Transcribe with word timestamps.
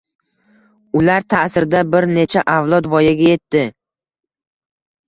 Ular 1.01 1.27
ta`sirida 1.33 1.83
bir 1.91 2.09
necha 2.15 2.45
avlod 2.57 2.91
voyaga 2.95 3.31
etdi 3.39 3.65